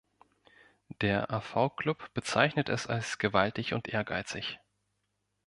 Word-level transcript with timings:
Der 1.01 1.29
AV-Club 1.31 2.11
bezeichnet 2.15 2.69
es 2.69 2.87
als 2.87 3.19
„gewaltig 3.19 3.75
und 3.75 3.87
ehrgeizig“. 3.87 4.57